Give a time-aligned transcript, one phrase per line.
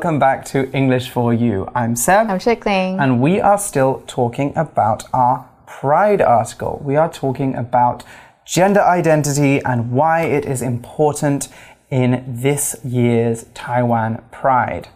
[0.00, 0.18] Hello, Hello.
[0.18, 1.68] and welcome back to English for You.
[1.74, 3.00] I'm Seb, I'm Chickling.
[3.00, 6.80] and we are still talking about our Pride article.
[6.84, 8.04] We are talking about
[8.44, 11.48] gender identity and why it is important
[11.90, 14.88] in this year's Taiwan Pride.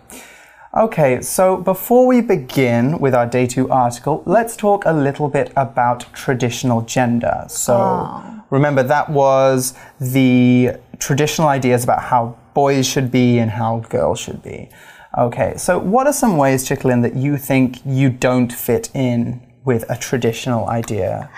[0.75, 5.53] Okay, so before we begin with our day two article, let's talk a little bit
[5.57, 7.45] about traditional gender.
[7.49, 8.45] So oh.
[8.51, 14.43] remember, that was the traditional ideas about how boys should be and how girls should
[14.43, 14.69] be.
[15.17, 19.85] Okay, so what are some ways, Chicklin, that you think you don't fit in with
[19.91, 21.29] a traditional idea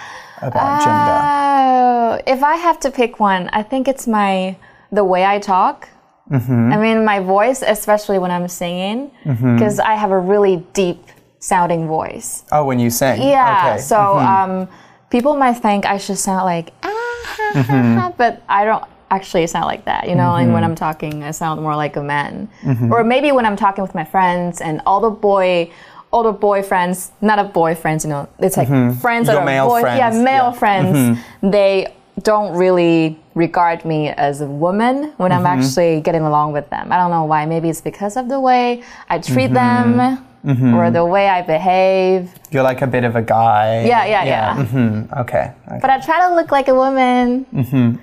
[0.42, 2.20] about gender?
[2.26, 4.56] Oh, if I have to pick one, I think it's my
[4.92, 5.88] the way I talk.
[6.30, 6.72] Mm-hmm.
[6.72, 11.04] I mean, my voice, especially when I'm singing, because I have a really deep
[11.40, 12.44] sounding voice.
[12.52, 13.20] Oh, when you sing.
[13.20, 13.72] Yeah.
[13.74, 13.82] Okay.
[13.82, 14.68] So um,
[15.10, 17.98] people might think I should sound like ah, ha, ha, Mm-hmm.
[17.98, 18.84] ha, but I don't
[19.16, 20.08] actually it's not like that.
[20.08, 22.48] You know, and when I'm talking, I sound more like a man.
[22.62, 22.92] Mm-hmm.
[22.92, 25.70] Or maybe when I'm talking with my friends and all the boy.
[26.14, 29.10] All the boyfriends, not a boyfriends, you know, it's like friends Mm-hmm.
[29.10, 30.40] Your that are male boy, yeah, male yeah.
[30.42, 30.58] Mm-hmm.
[30.62, 31.18] friends.
[31.42, 35.46] They don't really regard me as a woman when I'm Mm-hmm.
[35.62, 36.92] actually getting along with them.
[36.92, 37.46] I don't know why.
[37.46, 39.98] Maybe it's because of the way I treat Mm-hmm.
[39.98, 42.30] them or the way I behave.
[42.54, 43.84] You're like a bit of a guy.
[43.84, 44.56] Yeah, yeah, yeah.
[44.56, 45.52] mm-hmm Okay.
[45.66, 45.78] okay.
[45.80, 47.46] But I try to look like a woman.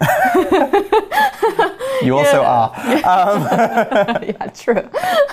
[2.04, 2.74] You also are.
[4.24, 4.90] yeah, true.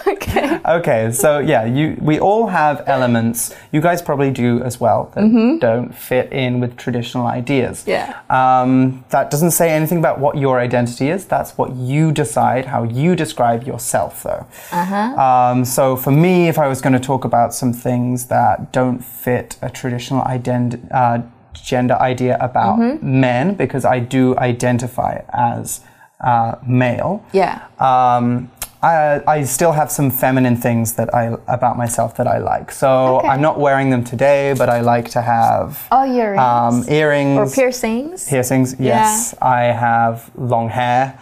[0.07, 0.61] okay.
[0.65, 3.55] Okay, so yeah, you we all have elements.
[3.73, 7.85] You guys probably do as well that don't fit in with traditional ideas.
[7.87, 8.21] Yeah.
[8.29, 11.25] Um, that doesn't say anything about what your identity is.
[11.25, 14.47] That's what you decide, how you describe yourself, though.
[14.73, 14.95] Uh-huh.
[14.95, 19.03] Um, so for me, if I was going to talk about some things that don't
[19.09, 21.23] fit a traditional ident- uh,
[21.55, 25.81] gender idea about men, because I do identify as
[26.21, 27.25] uh, male.
[27.33, 27.67] Yeah.
[27.81, 32.71] Um, I, I still have some feminine things that I about myself that I like.
[32.71, 33.29] So Okay.
[33.29, 36.41] I'm not wearing them today, but I like to have Oh, earrings.
[36.41, 38.29] um, earrings, or piercings.
[38.29, 38.77] piercings.
[38.79, 41.19] Yes, I have long hair,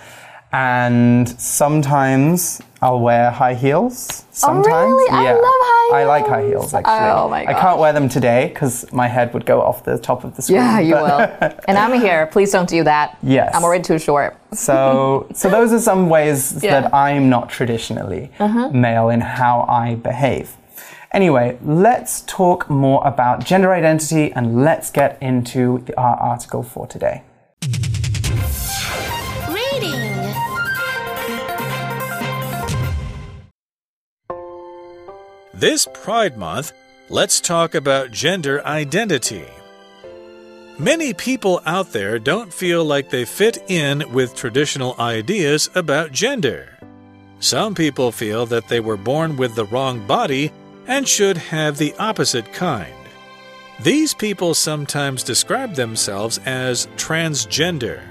[0.52, 4.24] and sometimes I'll wear high heels.
[4.30, 5.10] Sometimes, Oh, really?
[5.10, 5.32] I yeah.
[5.32, 5.94] love high heels.
[5.94, 6.74] I like high heels.
[6.74, 6.92] actually.
[6.94, 10.24] Oh, my I can't wear them today because my head would go off the top
[10.24, 10.58] of the screen.
[10.60, 11.20] Yeah, you will.
[11.68, 12.26] and I'm here.
[12.26, 13.18] Please don't do that.
[13.22, 13.54] Yes.
[13.54, 14.36] I'm already too short.
[14.52, 16.80] So, so those are some ways Yeah.
[16.80, 18.70] that I'm not traditionally uh-huh.
[18.70, 20.56] male in how I behave.
[21.12, 27.22] Anyway, let's talk more about gender identity and let's get into our article for today.
[35.58, 36.74] This Pride Month,
[37.08, 39.46] let's talk about gender identity.
[40.78, 46.78] Many people out there don't feel like they fit in with traditional ideas about gender.
[47.40, 50.52] Some people feel that they were born with the wrong body
[50.86, 52.92] and should have the opposite kind.
[53.80, 58.02] These people sometimes describe themselves as transgender.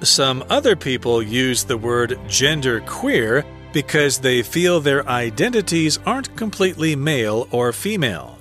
[0.00, 6.96] Some other people use the word gender queer because they feel their identities aren't completely
[6.96, 8.38] male or female.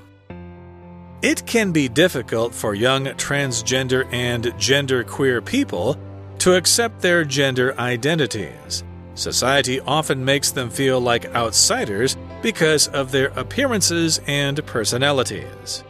[1.21, 5.97] It can be difficult for young transgender and genderqueer people
[6.39, 8.83] to accept their gender identities.
[9.15, 15.83] Society often makes them feel like outsiders because of their appearances and personalities.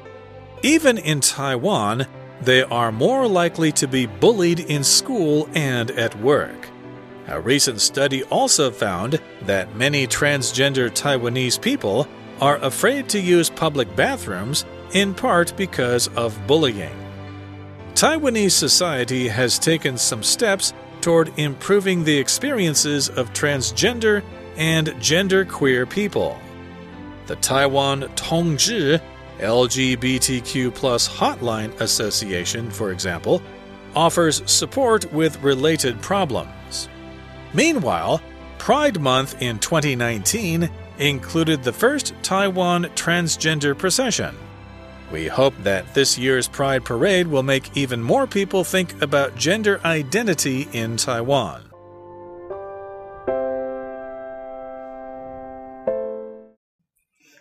[0.64, 2.08] Even in Taiwan,
[2.42, 6.70] they are more likely to be bullied in school and at work.
[7.28, 12.08] A recent study also found that many transgender Taiwanese people
[12.40, 14.64] are afraid to use public bathrooms
[14.94, 16.96] in part because of bullying.
[17.96, 24.24] Taiwanese society has taken some steps toward improving the experiences of transgender
[24.56, 26.40] and genderqueer people.
[27.26, 29.02] The Taiwan Tongzhi
[29.40, 30.72] LGBTQ
[31.10, 33.42] Hotline Association, for example,
[33.96, 36.50] offers support with related problems.
[37.58, 38.22] Meanwhile,
[38.60, 40.70] Pride Month in 2019
[41.00, 44.36] included the first Taiwan transgender procession.
[45.12, 49.82] We hope that this year's Pride Parade will make even more people think about gender
[49.84, 51.67] identity in Taiwan.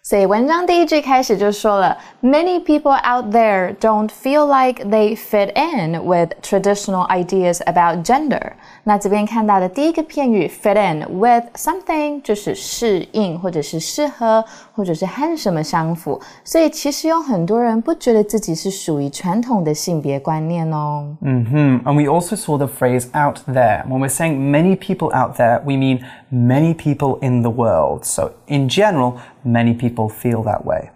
[0.06, 8.54] 所以文章第一句开始就说了，Many people out there don't feel like they fit in with traditional ideas about gender。
[8.84, 14.44] 那这边看到的第一个片语 fit in with something 就是适应，或者是适合，
[14.74, 16.20] 或者是和什么相符。
[16.44, 21.16] 所以其实有很多人不觉得自己是属于传统的性别观念哦。
[21.22, 23.86] 嗯哼，and we also saw the phrase out there.
[23.88, 26.02] When we're saying many people out there, we mean
[26.32, 28.04] many people in the world.
[28.04, 29.14] So in general,
[29.46, 30.92] many people feel that way.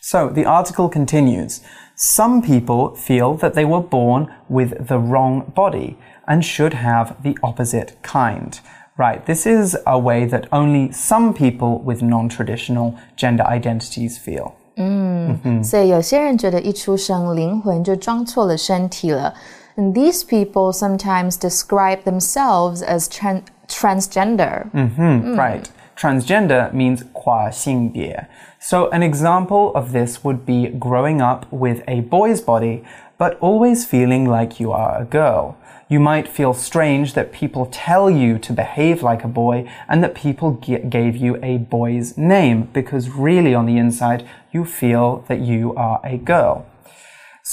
[0.00, 1.60] So the article continues.
[1.96, 5.96] Some people feel that they were born with the wrong body
[6.26, 8.60] and should have the opposite kind.
[8.98, 14.52] Right, this is a way that only some people with non traditional gender identities feel.
[14.76, 19.34] 嗯，所以有些人觉得一出生灵魂就装错了身体了。
[19.76, 24.70] And these people sometimes describe themselves as tran transgender.
[24.72, 25.64] Mm-hmm, Right.
[25.96, 28.28] Transgender means 跨性别.
[28.60, 32.82] So an example of this would be growing up with a boy's body,
[33.16, 35.54] but always feeling like you are a girl.
[35.88, 40.14] You might feel strange that people tell you to behave like a boy and that
[40.14, 45.74] people gave you a boy's name because really on the inside you feel that you
[45.76, 46.66] are a girl.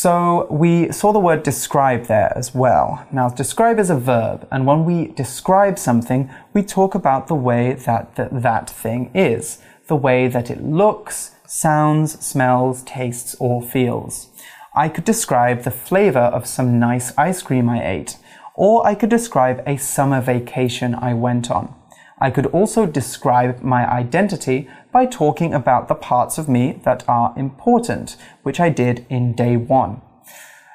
[0.01, 3.05] So we saw the word describe there as well.
[3.11, 7.73] Now, describe is a verb, and when we describe something, we talk about the way
[7.73, 9.59] that th that thing is,
[9.89, 14.29] the way that it looks, sounds, smells, tastes, or feels.
[14.73, 18.19] I could describe the flavor of some nice ice cream I ate,
[18.55, 21.75] or I could describe a summer vacation I went on.
[22.21, 27.35] I could also describe my identity by talking about the parts of me that are
[27.37, 30.03] important, which I did in day one.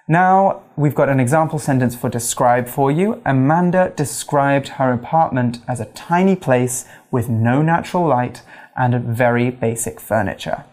[0.07, 3.22] Now, we've got an example sentence for describe for you.
[3.25, 8.42] Amanda described her apartment as a tiny place with no natural light
[8.75, 10.66] and very basic furniture.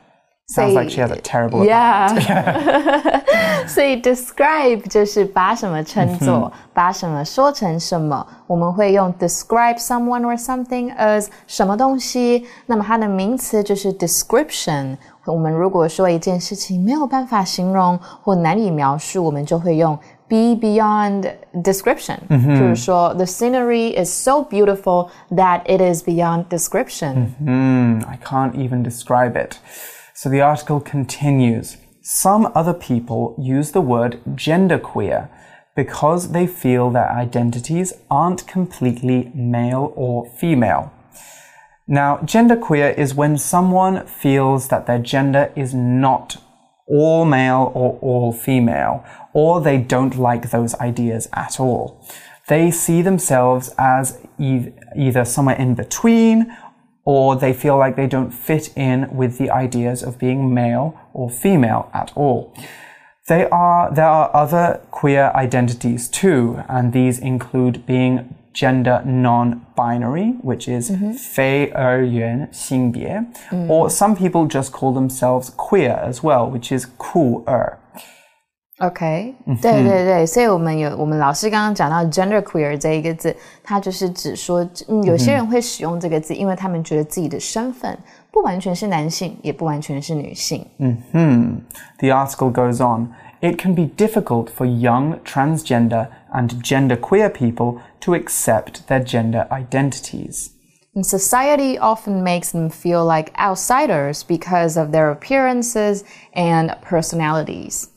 [0.49, 2.07] Sounds like she has a terrible yeah.
[3.67, 8.23] 所以 describe 就是把什么称作，把什么说成什么。
[8.45, 12.45] 我们会用 describe someone or something as 什么东西。
[12.67, 14.95] 那么它的名词就是 description。
[15.25, 19.97] 我们如果说一件事情没有办法形容或难以描述，我们就会用
[20.27, 21.27] be beyond
[21.63, 22.17] description。
[22.29, 27.29] 就是说，the scenery is so beautiful that it is beyond description。
[27.43, 29.55] 嗯，I can't even describe it。
[30.20, 31.78] So the article continues.
[32.02, 35.30] Some other people use the word genderqueer
[35.74, 40.92] because they feel their identities aren't completely male or female.
[41.88, 46.36] Now, genderqueer is when someone feels that their gender is not
[46.86, 49.02] all male or all female,
[49.32, 52.06] or they don't like those ideas at all.
[52.46, 56.54] They see themselves as e either somewhere in between
[57.05, 61.29] or they feel like they don't fit in with the ideas of being male or
[61.29, 62.53] female at all.
[63.27, 70.67] They are, there are other queer identities too, and these include being gender non-binary, which
[70.67, 71.13] is mm-hmm.
[71.13, 73.67] 非二元性别, mm.
[73.67, 77.77] or some people just call themselves queer as well, which is 酷二。
[78.79, 87.97] OK，对对对，所以我们有我们老师刚刚讲到 gender queer 这一个字，它就是指说，嗯，有些人会使用这个字，因为他们觉得自己的身份
[88.31, 90.67] 不完全是男性，也不完全是女性。
[90.79, 91.61] 嗯哼，
[91.99, 93.13] The article goes on.
[93.39, 100.49] It can be difficult for young transgender and genderqueer people to accept their gender identities.
[100.93, 107.87] And society often makes them feel like outsiders because of their appearances and personalities.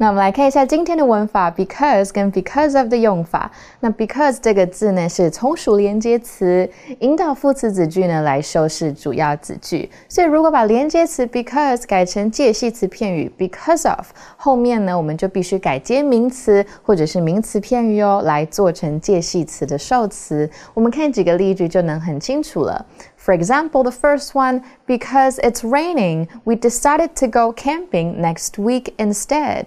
[0.00, 3.52] 那我们来看一下今天的文法，because 跟 because of 的用法。
[3.80, 6.66] 那 because 这个字呢是从属连接词，
[7.00, 9.90] 引导副词子句呢来修饰主要子句。
[10.08, 14.06] 所以如果把连接词 because 改成介系词片语 because of，
[14.38, 20.48] 后面呢我们就必须改接名词或者是名词片语哦，来做成介系词的受词。
[20.72, 22.86] 我们看几个例句就能很清楚了。
[23.18, 29.66] For example, the first one, because it's raining, we decided to go camping next week instead.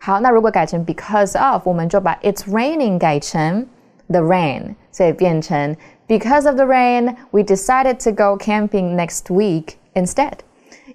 [0.00, 3.66] 好，那如果改成 because of，我们就把 it's raining 改成
[4.08, 10.34] the rain，所以变成 because of the rain, we decided to go camping next week instead。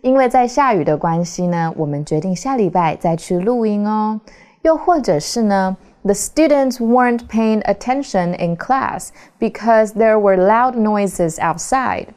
[0.01, 4.19] 因为在下雨的关系呢，我们决定下礼拜再去露营哦。
[4.61, 12.07] 又或者是呢，the students weren't paying attention in class because there were loud noises outside。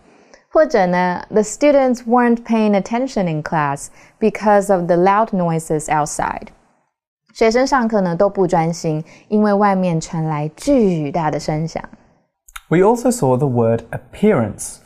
[0.51, 3.89] 或者呢，the students weren't paying attention in class
[4.21, 6.49] because of the loud noises outside。
[7.39, 11.83] 学生上课呢都不专心，因为外面传来巨大的声响。
[12.69, 14.77] We also saw the word appearance.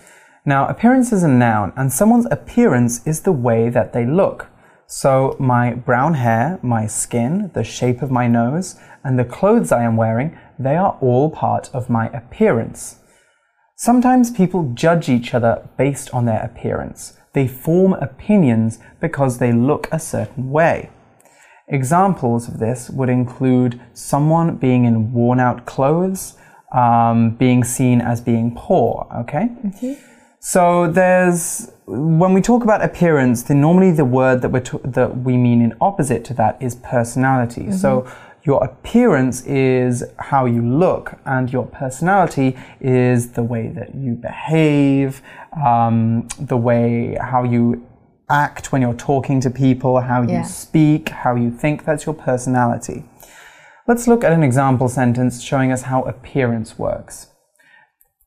[0.45, 4.47] Now, appearance is a noun, and someone's appearance is the way that they look.
[4.87, 9.85] So, my brown hair, my skin, the shape of my nose, and the clothes I
[9.85, 12.97] am wearing, they are all part of my appearance.
[13.77, 17.13] Sometimes people judge each other based on their appearance.
[17.35, 20.89] They form opinions because they look a certain way.
[21.74, 26.38] Examples of this would include someone being in worn out clothes,
[26.72, 29.50] um, being seen as being poor, okay?
[29.66, 29.94] Mm-hmm.
[30.40, 35.38] So there's when we talk about appearance, then normally the word that we're that we
[35.38, 37.62] mean in opposite to that is personality.
[37.62, 37.84] Mm-hmm.
[37.84, 38.08] So
[38.44, 45.22] your appearance is how you look, and your personality is the way that you behave,
[45.66, 47.88] um, the way how you
[48.29, 50.45] act when you're talking to people, how you Yeah.
[50.45, 51.85] speak, how you think.
[51.85, 53.05] That's your personality.
[53.87, 57.29] Let's look at an example sentence showing us how appearance works.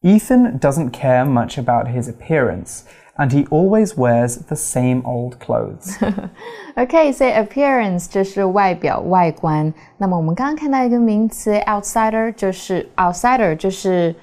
[0.03, 2.83] Ethan doesn't care much about his appearance,
[3.15, 5.99] and he always wears the same old clothes.
[6.75, 9.71] OK，所以 appearance 就是外表、外观。
[9.97, 14.15] 那么我们刚刚看到一个名词 outsider，就是 outsider 就是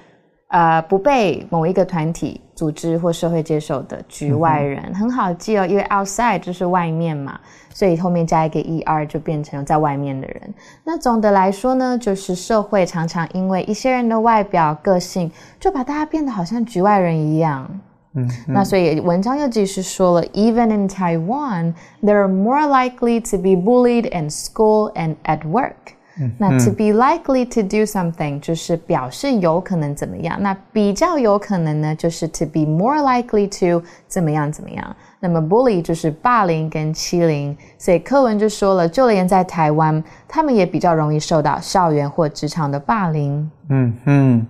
[0.48, 7.40] 呃不被某一个团体、组织或社会接受的局外人，很好记哦，因为 outside 就是外面嘛，
[7.72, 10.54] 所以后面加一个 er 就变成在外面的人。
[10.84, 17.68] 那总的来说呢，就是社会常常因为一些人的外表、个性，就把大家变得好像局外人一样。
[18.16, 25.93] 嗯那所以文章又继续说了，Even in Taiwan, they are more likely to be bullied in school and at work.
[26.37, 34.95] 那 to be likely to do something 就是表示有可能怎么样，那比较有可能呢，就是 to be more likely to 怎么样怎么样。
[35.21, 43.49] 那么 bully 就是霸凌跟欺凌，所以课文就说了，就连在台湾，他们也比较容易受到校园或职场的霸凌。
[43.69, 44.41] hmm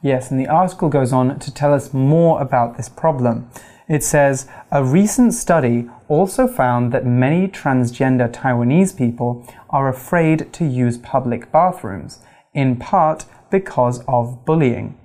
[0.00, 3.42] Yes, and the article goes on to tell us more about this problem.
[3.87, 10.65] It says a recent study also found that many transgender Taiwanese people are afraid to
[10.65, 12.19] use public bathrooms,
[12.53, 14.97] in part because of bullying.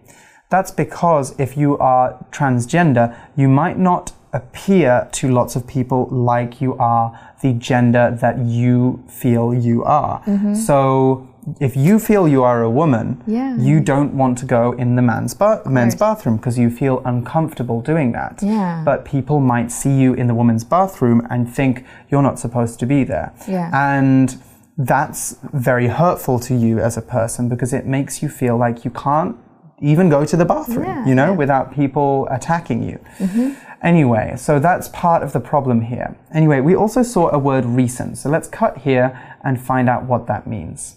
[0.50, 6.61] That's because if you are transgender, you might not appear to lots of people like
[6.61, 10.20] you are the gender that you feel you are.
[10.23, 10.54] Mm-hmm.
[10.54, 11.28] So
[11.61, 13.57] if you feel you are a woman, Yeah.
[13.57, 17.81] you don't want to go in the man's ba- men's bathroom because you feel uncomfortable
[17.81, 18.43] doing that.
[18.43, 18.83] Yeah.
[18.85, 22.87] But people might see you in the woman's bathroom and think you're not supposed to
[22.87, 23.33] be there.
[23.49, 23.71] Yeah.
[23.73, 24.37] And
[24.76, 28.90] that's very hurtful to you as a person because it makes you feel like you
[28.90, 29.37] can't
[29.81, 31.37] even go to the bathroom, Yeah, you know, yeah.
[31.37, 32.99] without people attacking you.
[33.19, 33.50] Mm -hmm.
[33.83, 36.17] Anyway, so that's part of the problem here.
[36.33, 38.19] Anyway, we also saw a word recent.
[38.19, 39.11] So let's cut here
[39.43, 40.97] and find out what that means.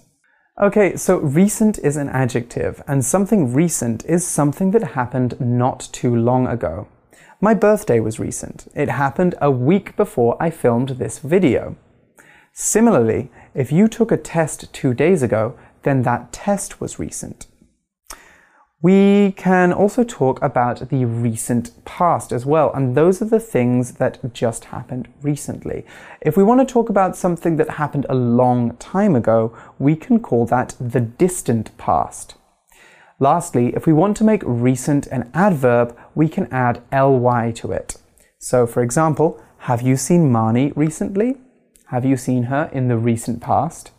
[0.60, 6.13] Okay, so recent is an adjective, and something recent is something that happened not too
[6.13, 6.89] long ago.
[7.39, 8.67] My birthday was recent.
[8.75, 11.77] It happened a week before I filmed this video.
[12.51, 17.48] Similarly, if you took a test two days ago, then that test was recent.
[18.83, 23.93] We can also talk about the recent past as well, and those are the things
[23.93, 25.85] that just happened recently.
[26.19, 30.19] If we want to talk about something that happened a long time ago, we can
[30.19, 32.33] call that the distant past.
[33.19, 37.97] Lastly, if we want to make recent an adverb, we can add ly to it.
[38.39, 41.38] So, for example, have you seen Marnie recently?
[41.89, 43.91] Have you seen her in the recent past?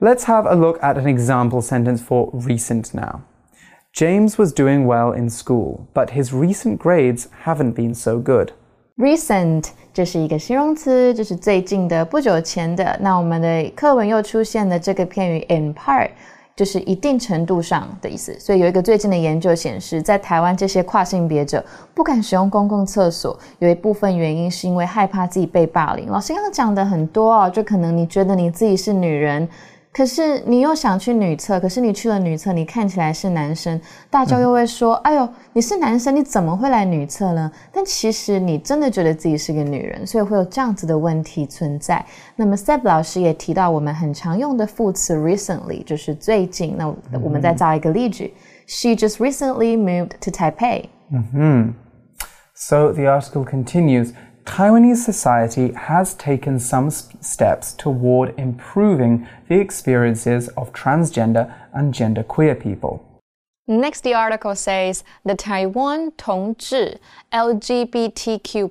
[0.00, 3.24] Let's have a look at an example sentence for recent now.
[3.93, 8.51] James was doing well in school, but his recent grades haven't been so good.
[8.97, 12.97] Recent 这是一个形容词，就是最近的、不久前的。
[13.01, 16.09] 那我们的课文又出现了这个片语 in part，
[16.55, 18.37] 就是一定程度上的意思。
[18.39, 26.09] 所以有一个最近的研究显示，在台湾这些跨性别者不敢使用公共厕所，有一部分原因是因为害怕自己被霸凌。
[26.09, 29.49] 老师刚刚讲的很多哦，就可能你觉得你自己是女人。
[29.94, 42.04] 可是你又想去女厕，可是你去了女厕，你看起来是男生，大家又会说：“哎呦，你是男生，你怎么会来女厕呢？”但其实你真的觉得自己是个女人，所以会有这样子的问题存在。
[42.34, 46.74] 那么 Seb 老师也提到我们很常用的副词 recently，就是最近。
[46.76, 48.34] 那我们再造一个例句
[48.66, 51.74] ：She just recently moved to Taipei 嗯哼。
[52.56, 54.10] So the article continues
[54.44, 63.02] Taiwanese society has taken some steps toward improving the experiences of transgender and genderqueer people.
[63.66, 67.00] Next, the article says the Taiwan 同志
[67.32, 68.70] LGBTQ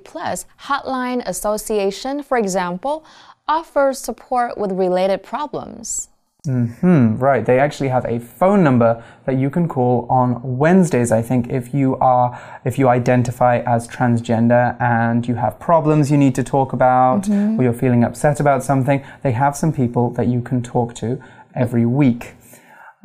[0.60, 3.04] Hotline Association, for example,
[3.48, 6.08] offers support with related problems.
[6.46, 7.44] Hmm, right.
[7.46, 11.72] They actually have a phone number that you can call on Wednesdays, I think, if
[11.72, 16.74] you are if you identify as transgender and you have problems you need to talk
[16.74, 17.26] about
[17.58, 21.18] or you're feeling upset about something, they have some people that you can talk to
[21.54, 22.34] every week.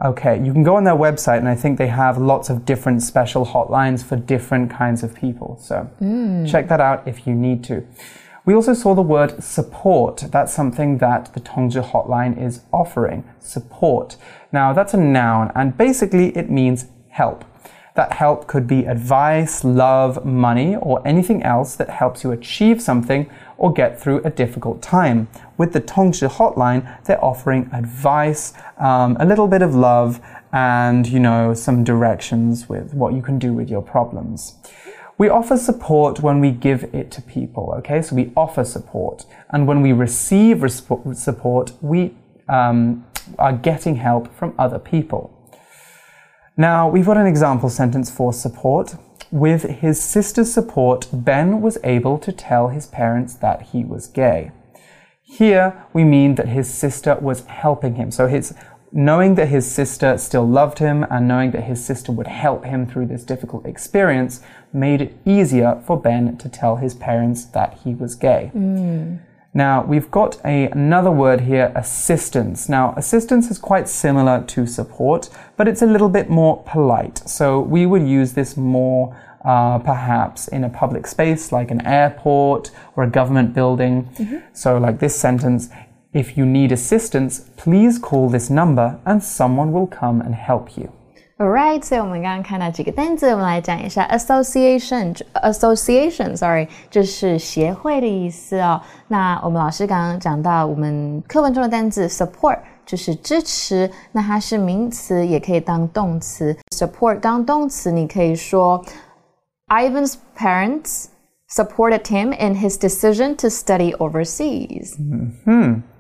[0.03, 3.03] Okay, you can go on their website and I think they have lots of different
[3.03, 5.58] special hotlines for different kinds of people.
[5.62, 5.89] So
[6.46, 7.86] check that out if you need to.
[8.46, 10.25] We also saw the word support.
[10.31, 13.24] That's something that the Tongzhi hotline is offering.
[13.39, 14.17] Support.
[14.51, 17.46] Now, that's a noun, and basically it means help.
[17.96, 23.29] That help could be advice, love, money, or anything else that helps you achieve something
[23.58, 25.27] or get through a difficult time.
[25.58, 30.22] With the Tongzhi hotline, they're offering advice, um, a little bit of love,
[30.53, 34.55] and you know, some directions with what you can do with your problems.
[35.19, 38.01] We offer support when we give it to people, okay?
[38.01, 39.25] So we offer support.
[39.49, 42.15] And when we receive support, we
[42.47, 43.05] um,
[43.38, 45.35] are getting help from other people.
[46.55, 48.95] Now, we've got an example sentence for support.
[49.29, 54.51] With his sister's support, Ben was able to tell his parents that he was gay.
[55.21, 58.09] Here, we mean that his sister was helping him.
[58.09, 58.55] So his
[58.91, 62.88] knowing that his sister still loved him and knowing that his sister would help him
[62.88, 64.41] through this difficult experience
[64.74, 68.51] made it easier for Ben to tell his parents that he was gay.
[69.53, 72.69] Now, we've got a, another word here, assistance.
[72.69, 77.27] Now, assistance is quite similar to support, but it's a little bit more polite.
[77.27, 82.69] So we would use this more uh, perhaps in a public space like an airport
[82.96, 84.10] or a government building.
[84.53, 85.69] So, like this sentence,
[86.12, 90.88] if you need assistance, please call this number and someone will come and help you.
[91.36, 98.80] Alright，所以我们刚刚看到几个单词，我们来讲一下 association association sorry，就是协会的意思哦。
[99.08, 106.57] 那我们老师刚刚讲到，我们课文中的单字 support 就是支持，那它是名词，也可以当动词。
[106.70, 108.85] support 当动词，你可以说
[109.66, 111.07] Ivan's parents
[111.50, 114.94] supported him in his decision to study overseas.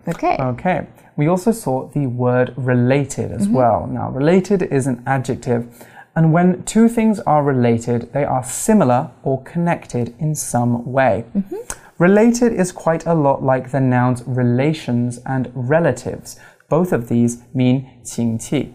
[0.09, 0.37] Okay.
[0.39, 0.87] Okay.
[1.15, 3.55] We also saw the word related as mm-hmm.
[3.55, 3.87] well.
[3.87, 5.67] Now, related is an adjective,
[6.15, 11.25] and when two things are related, they are similar or connected in some way.
[11.35, 11.55] Mm-hmm.
[11.97, 16.39] Related is quite a lot like the nouns relations and relatives.
[16.69, 18.73] Both of these mean 亲戚.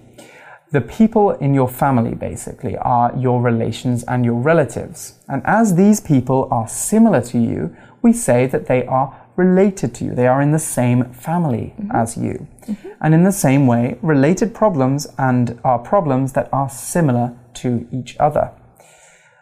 [0.73, 5.21] The people in your family basically are your relations and your relatives.
[5.29, 10.05] And as these people are similar to you, we say that they are related to
[10.05, 10.15] you.
[10.15, 11.91] They are in the same family mm-hmm.
[11.93, 12.47] as you.
[12.67, 12.89] Mm-hmm.
[13.01, 18.17] And in the same way, related problems and are problems that are similar to each
[18.19, 18.53] other.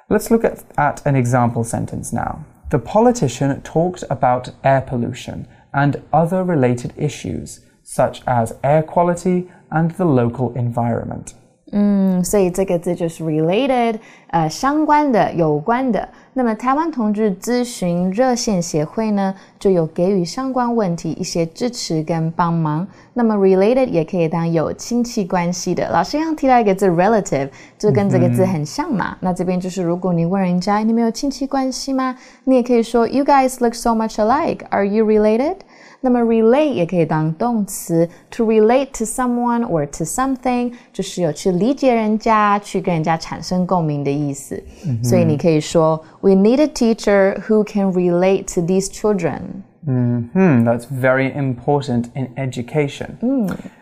[0.08, 2.44] Let's look at, at an example sentence now.
[2.70, 9.90] The politician talked about air pollution and other related issues, such as air quality and
[9.92, 11.34] the local environment.
[11.74, 13.96] 嗯，所以这个字就是 related，
[14.28, 16.06] 呃，相关的、有关的。
[16.34, 22.86] 那么台湾同志咨询热线协会呢，就有给予相关问题一些支持跟帮忙。
[23.14, 25.88] 那么 related 也可以当有亲戚关系的。
[25.90, 29.16] 老师刚刚提到一个字 relative，就跟这个字很像嘛。
[29.20, 32.16] 那这边就是如果你问人家你们有亲戚关系吗？
[32.44, 34.60] 你也可以说 You guys look so much alike.
[34.70, 35.56] Are you related?
[36.01, 44.61] 那么 relate 也可以当动词，to relate to someone or to something 就是有去理解人家、去跟人家产生共鸣的意思。
[45.03, 49.63] 所以你可以说，We need a teacher who can relate to these children.
[49.85, 53.17] Hmm, that's very important in education.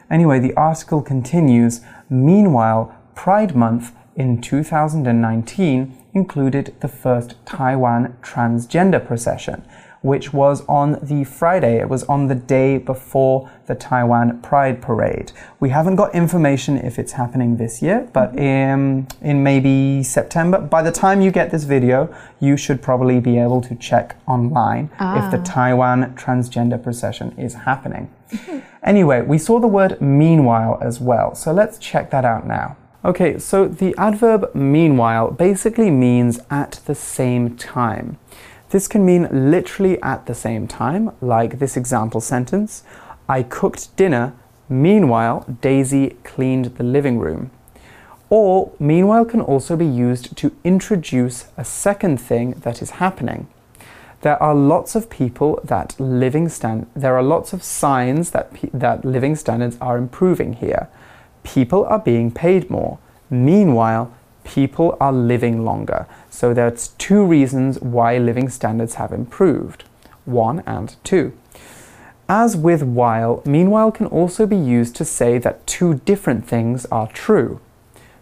[0.10, 1.81] Anyway, the article continues.
[2.10, 9.63] Meanwhile, Pride Month in 2019 included the first Taiwan transgender procession,
[10.02, 11.78] which was on the Friday.
[11.78, 15.32] It was on the day before the Taiwan Pride Parade.
[15.60, 18.38] We haven't got information if it's happening this year, but mm-hmm.
[18.38, 20.58] in, in maybe September.
[20.58, 24.86] By the time you get this video, you should probably be able to check online
[25.00, 25.44] if the ah.
[25.44, 28.10] Taiwan transgender procession is happening.
[28.32, 28.58] Mm-hmm.
[28.82, 32.76] Anyway, we saw the word meanwhile as well, so let's check that out now.
[33.02, 38.18] Okay, so the adverb meanwhile basically means at the same time.
[38.70, 42.85] This can mean literally at the same time, like this example sentence
[43.28, 44.33] I cooked dinner,
[44.68, 47.50] meanwhile, Daisy cleaned the living room.
[48.28, 53.48] Or, meanwhile can also be used to introduce a second thing that is happening.
[54.22, 59.04] There are lots of people that living stand there are lots of signs that that
[59.04, 60.88] living standards are improving here.
[61.42, 62.98] People are being paid more.
[63.30, 64.12] Meanwhile,
[64.44, 66.07] people are living longer.
[66.31, 69.85] So there's two reasons why living standards have improved.
[70.24, 71.33] One and two.
[72.29, 77.09] As with while, meanwhile can also be used to say that two different things are
[77.09, 77.61] true.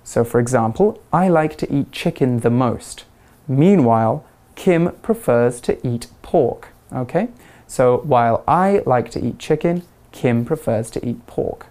[0.02, 3.04] So, for example, I like to eat chicken the most.
[3.46, 6.68] Meanwhile, Kim prefers to eat pork.
[6.90, 7.28] Okay?
[7.66, 11.66] So, while I like to eat chicken, Kim prefers to eat pork.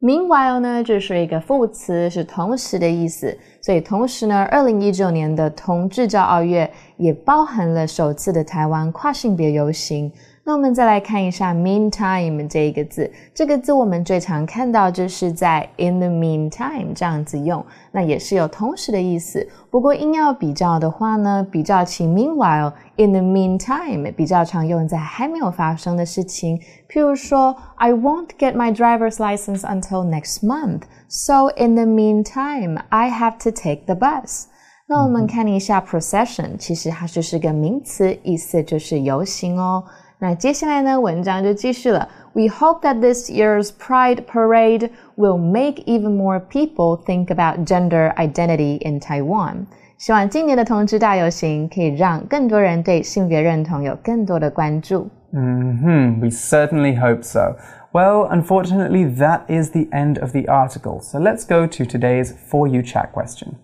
[0.00, 3.36] Meanwhile 呢，这是一个副词，是同时的意思。
[3.60, 10.10] 所以同时呢，二零一九年的同志骄傲月也包含了首次的台湾跨性别游行。
[10.49, 19.47] 那我们再来看一下 meantime 这一个字，这个字我们最常看到就是在 in the meantime 这样子用，那也是有同时的意思。
[19.71, 31.49] 不过硬要比较的话呢，比较起 meanwhile in the meantime 比较常用在还没有发生的事情，譬如说 I won't get my driver's license until next month, so
[31.57, 34.43] in the meantime I have to take the bus。
[34.87, 39.83] 那我们看一下 procession，其实它就是个名词，意思就是游行哦。
[40.19, 42.07] 那接下来呢，文章就继续了。
[42.33, 48.77] We hope that this year's Pride Parade will make even more people think about gender identity
[48.87, 49.65] in Taiwan.
[49.97, 55.09] 希望今年的同志大游行可以让更多人对性别认同有更多的关注。
[55.31, 57.55] hmm, we certainly hope so.
[57.91, 60.99] Well, unfortunately, that is the end of the article.
[61.01, 63.55] So let's go to today's For You Chat question.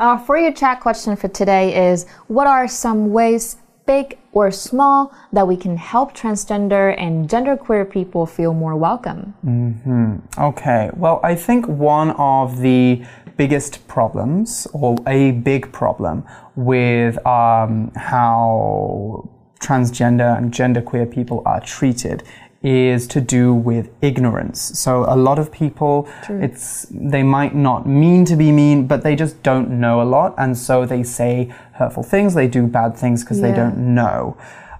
[0.00, 5.12] Our for you chat question for today is what are some ways big or small
[5.30, 9.34] that we can help transgender and genderqueer people feel more welcome?
[9.44, 10.20] Mm -hmm.
[10.48, 10.90] Okay.
[10.96, 13.04] Well, I think one of the
[13.36, 19.28] biggest problems or a big problem with um, how
[19.60, 22.22] transgender and genderqueer people are treated
[22.62, 24.78] is to do with ignorance.
[24.78, 26.40] So a lot of people, True.
[26.42, 30.34] it's they might not mean to be mean, but they just don't know a lot,
[30.36, 32.34] and so they say hurtful things.
[32.34, 33.50] They do bad things because yeah.
[33.50, 34.36] they don't know.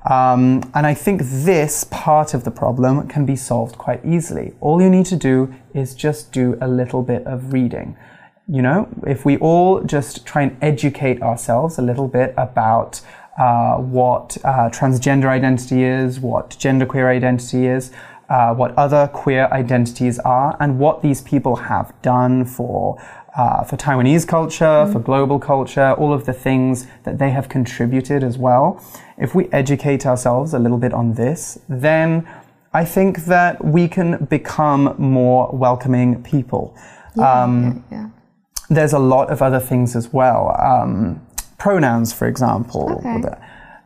[0.08, 4.54] Um, and I think this part of the problem can be solved quite easily.
[4.60, 7.96] All you need to do is just do a little bit of reading.
[8.48, 13.00] You know, if we all just try and educate ourselves a little bit about
[13.38, 17.90] uh, what uh, transgender identity is, what genderqueer identity is,
[18.28, 23.00] uh, what other queer identities are, and what these people have done for
[23.36, 24.92] uh, for Taiwanese culture, mm.
[24.92, 28.82] for global culture, all of the things that they have contributed as well.
[29.18, 32.28] If we educate ourselves a little bit on this, then
[32.72, 36.76] I think that we can become more welcoming people.
[37.16, 38.08] Yeah, um, yeah, yeah.
[38.68, 40.56] There's a lot of other things as well.
[40.60, 41.26] Um,
[41.60, 43.00] pronouns, for example.
[43.04, 43.22] Okay.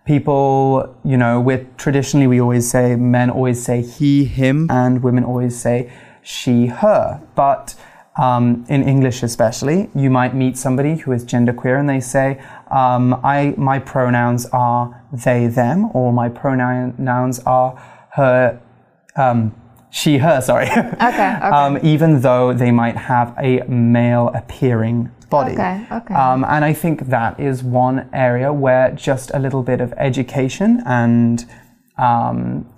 [0.06, 5.24] People, you know, with traditionally we always say men always say he, him, and women
[5.24, 7.20] always say she, her.
[7.34, 7.74] But
[8.16, 13.14] um, in English, especially, you might meet somebody who is genderqueer and they say, um,
[13.24, 17.76] "I my pronouns are they, them," or my pronouns are
[18.12, 18.60] her.
[19.16, 19.54] Um,
[19.90, 20.66] she, her, sorry.
[20.66, 21.24] Okay, okay.
[21.58, 25.52] Um, even though they might have a male appearing body.
[25.52, 26.14] Okay, okay.
[26.14, 30.82] Um, and I think that is one area where just a little bit of education
[30.86, 31.44] and
[31.98, 32.68] um,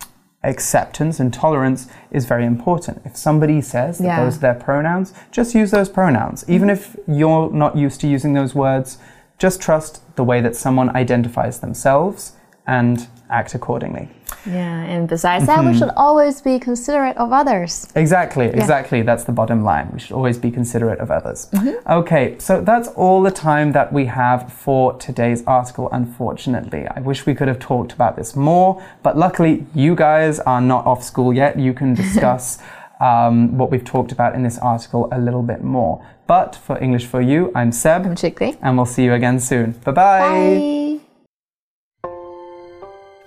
[0.43, 3.03] acceptance and tolerance is very important.
[3.05, 4.25] If somebody says that yeah.
[4.25, 6.45] those are their pronouns, just use those pronouns.
[6.49, 8.99] Even if you're not used to using those words,
[9.39, 12.33] just trust the way that someone identifies themselves
[12.67, 14.09] and act accordingly.
[14.45, 15.67] Yeah, and besides that, mm -hmm.
[15.67, 15.79] we mm-hmm.
[15.79, 17.89] should always be considerate of others.
[17.95, 18.61] Exactly, yeah.
[18.61, 19.03] exactly.
[19.03, 19.87] That's the bottom line.
[19.93, 21.49] We should always be considerate of others.
[21.53, 21.99] Mm -hmm.
[21.99, 26.83] Okay, so that's all the time that we have for today's article, unfortunately.
[26.97, 30.87] I wish we could have talked about this more, but luckily, you guys are not
[30.87, 31.57] off school yet.
[31.57, 32.59] You can discuss.
[33.01, 35.99] Um, what we've talked about in this article a little bit more.
[36.27, 38.07] But for English for You, I'm Seb.
[38.07, 38.57] I'm Chikli.
[38.63, 39.75] And we'll see you again soon.
[39.85, 40.21] Bye-bye.
[40.21, 40.86] Bye.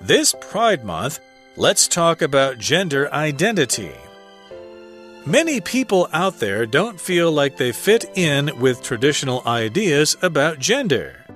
[0.10, 1.19] This Pride Month,
[1.56, 3.93] let's talk about gender identity.
[5.24, 11.28] Many people out there don't feel like they fit in with traditional ideas about gender.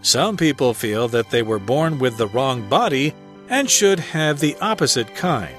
[0.00, 3.12] Some people feel that they were born with the wrong body
[3.50, 5.54] and should have the opposite kind.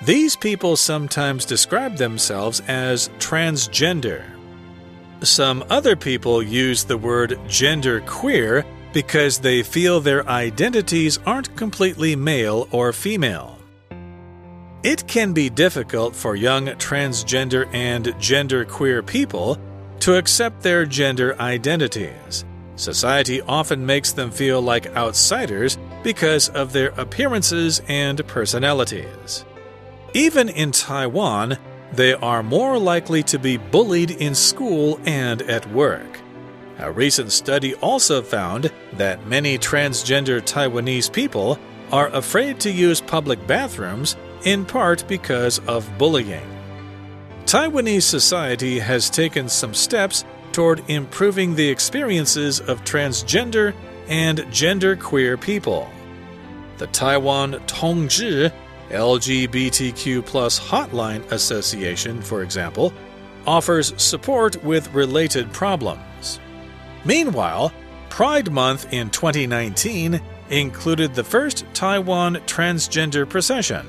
[0.00, 4.24] These people sometimes describe themselves as transgender.
[5.20, 12.16] Some other people use the word gender queer because they feel their identities aren't completely
[12.16, 13.58] male or female.
[14.84, 19.58] It can be difficult for young transgender and genderqueer people
[20.00, 22.44] to accept their gender identities.
[22.76, 29.44] Society often makes them feel like outsiders because of their appearances and personalities.
[30.12, 31.58] Even in Taiwan,
[31.92, 36.20] they are more likely to be bullied in school and at work.
[36.78, 41.58] A recent study also found that many transgender Taiwanese people
[41.92, 46.46] are afraid to use public bathrooms in part because of bullying.
[47.46, 53.74] Taiwanese society has taken some steps toward improving the experiences of transgender
[54.08, 55.88] and genderqueer people.
[56.78, 58.52] The Taiwan Tongzhi
[58.90, 62.92] LGBTQ plus Hotline Association, for example,
[63.46, 66.40] offers support with related problems.
[67.04, 67.72] Meanwhile,
[68.08, 73.86] Pride Month in 2019 included the first Taiwan transgender procession.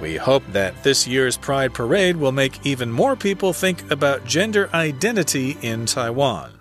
[0.00, 4.68] We hope that this year's Pride Parade will make even more people think about gender
[4.74, 6.58] identity in Taiwan.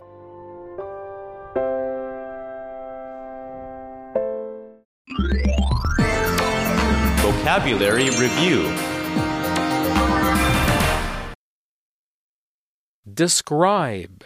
[7.17, 8.71] Vocabulary Review
[13.11, 14.23] Describe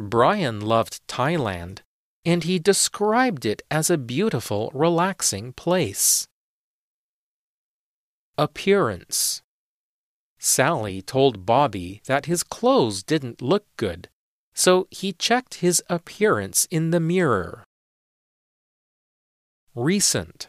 [0.00, 1.80] Brian loved Thailand,
[2.24, 6.26] and he described it as a beautiful, relaxing place.
[8.36, 9.42] Appearance
[10.38, 14.08] Sally told Bobby that his clothes didn't look good,
[14.54, 17.64] so he checked his appearance in the mirror.
[19.74, 20.48] Recent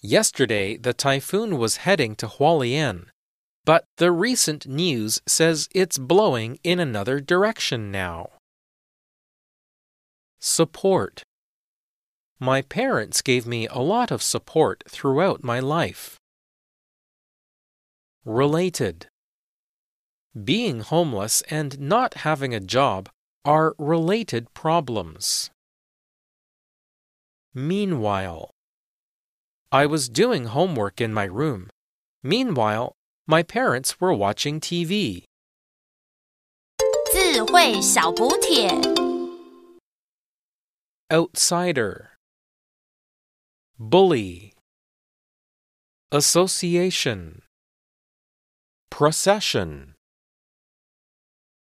[0.00, 3.06] Yesterday, the typhoon was heading to Hualien,
[3.68, 8.30] but the recent news says it's blowing in another direction now.
[10.40, 11.22] Support
[12.40, 16.16] My parents gave me a lot of support throughout my life.
[18.24, 19.04] Related
[20.32, 23.10] Being homeless and not having a job
[23.44, 25.50] are related problems.
[27.52, 28.48] Meanwhile,
[29.70, 31.68] I was doing homework in my room.
[32.22, 32.94] Meanwhile,
[33.27, 35.23] my parents were watching TV.
[37.11, 38.69] 智慧小补帖。
[41.09, 42.17] Outsider
[43.77, 44.53] Bully
[46.11, 47.41] Association
[48.89, 49.93] Procession